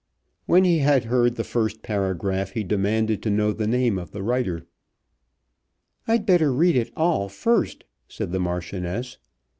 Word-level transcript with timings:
When 0.47 0.63
he 0.63 0.79
had 0.79 1.03
heard 1.03 1.35
the 1.35 1.43
first 1.43 1.83
paragraph 1.83 2.53
he 2.53 2.63
demanded 2.63 3.21
to 3.21 3.29
know 3.29 3.53
the 3.53 3.67
name 3.67 3.99
of 3.99 4.09
the 4.09 4.23
writer. 4.23 4.65
"I'd 6.07 6.25
better 6.25 6.51
read 6.51 6.75
it 6.75 6.91
all 6.97 7.29
first," 7.29 7.83
said 8.07 8.31
the 8.31 8.39
Marchioness. 8.39 9.19